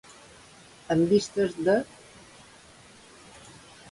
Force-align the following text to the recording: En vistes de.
En 0.95 1.03
vistes 1.11 1.53
de. 1.69 1.75